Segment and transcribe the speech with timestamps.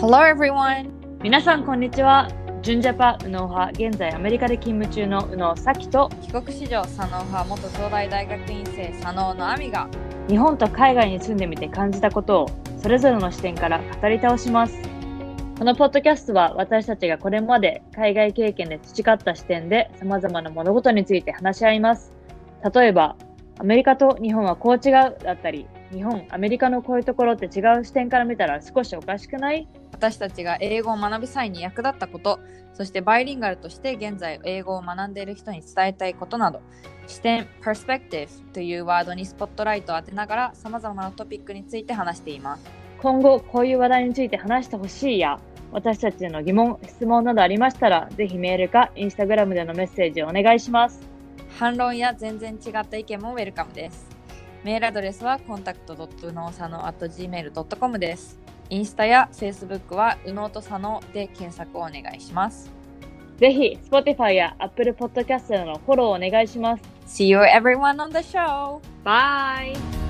[0.00, 0.92] Hello everyone!
[1.24, 2.28] 皆さんこんにちは。
[2.62, 9.88] ジュンジャパ右脳派、現在アメリカで勤務中の右脳咲と帰国子女左脳派元東大大学院生左脳の亜美が
[10.28, 12.48] 日本と海外に住んでみて感じたことを
[12.80, 14.80] それぞれの視点から語り倒します。
[15.58, 22.12] このポッドキャストは私たちがこれまで海外経験で培った視点で様々な物事について話し合います。
[22.72, 23.16] 例えば、
[23.58, 29.66] アメリカと日本はこう違うだったり、日本、アメリカのこういうところって違う視点から見たら少しおかしくない？
[29.92, 32.38] 私たちが英語を学ぶ際に役立ったこと
[32.72, 36.60] そしてバイリンガルとして現在英語を学んでいる人に伝えたいことなど。
[37.06, 42.70] 視点 perspective というワードにスポットライトを当てながら様々なトピックについて話しています。
[43.00, 45.40] 今後こういう話題について話してほしいや
[45.72, 51.00] 私たちへの疑問、質問などありましたらぜひメールかインスタグラムでのメッセージをお願いします。
[51.58, 54.17] 反論や全然違った意見もウェルカムです
[54.64, 58.38] メールアドレスは contact.no.gmail.com です
[58.70, 62.78] インスタや Facebook はうのうとさので検索をお願いします
[63.38, 66.82] ぜひ Spotify や Apple Podcast でのフォローをお願いします。
[67.06, 68.80] See you everyone on the show!
[69.04, 70.07] Bye!